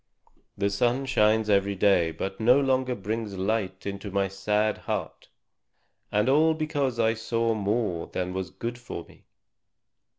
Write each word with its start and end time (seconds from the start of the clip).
The 0.57 0.71
sun 0.71 1.05
shines 1.05 1.47
every 1.47 1.75
day, 1.75 2.09
but 2.09 2.39
no 2.39 2.59
longer 2.59 2.95
brings 2.95 3.37
light 3.37 3.79
to 3.81 4.09
my 4.09 4.29
sad 4.29 4.79
heart. 4.79 5.29
And 6.11 6.27
all 6.27 6.55
because 6.55 6.97
I 6.99 7.13
saw 7.13 7.53
more 7.53 8.07
than 8.07 8.33
was 8.33 8.49
good 8.49 8.79
for 8.79 9.05
me!" 9.05 9.25